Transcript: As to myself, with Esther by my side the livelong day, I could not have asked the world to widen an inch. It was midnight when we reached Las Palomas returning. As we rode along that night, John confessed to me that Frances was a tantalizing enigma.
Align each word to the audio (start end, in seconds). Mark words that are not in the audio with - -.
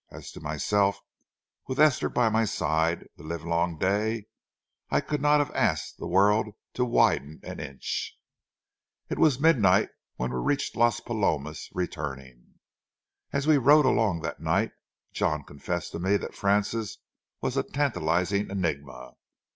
As 0.09 0.31
to 0.31 0.39
myself, 0.41 0.99
with 1.67 1.79
Esther 1.79 2.09
by 2.09 2.27
my 2.29 2.43
side 2.43 3.07
the 3.17 3.23
livelong 3.23 3.77
day, 3.77 4.25
I 4.89 4.99
could 4.99 5.21
not 5.21 5.37
have 5.37 5.53
asked 5.55 5.99
the 5.99 6.07
world 6.07 6.47
to 6.73 6.83
widen 6.85 7.39
an 7.43 7.59
inch. 7.59 8.17
It 9.11 9.19
was 9.19 9.39
midnight 9.39 9.89
when 10.15 10.33
we 10.33 10.39
reached 10.39 10.75
Las 10.75 11.01
Palomas 11.01 11.69
returning. 11.75 12.55
As 13.31 13.45
we 13.45 13.59
rode 13.59 13.85
along 13.85 14.21
that 14.21 14.39
night, 14.39 14.71
John 15.13 15.43
confessed 15.43 15.91
to 15.91 15.99
me 15.99 16.17
that 16.17 16.33
Frances 16.33 16.97
was 17.39 17.55
a 17.55 17.61
tantalizing 17.61 18.49
enigma. 18.49 19.13